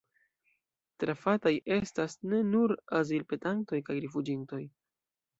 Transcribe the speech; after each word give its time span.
Trafataj 1.01 1.51
estas 1.75 2.15
ne 2.31 2.39
nur 2.53 2.73
azilpetantoj 3.01 3.81
kaj 3.91 3.99
rifuĝintoj. 4.07 4.63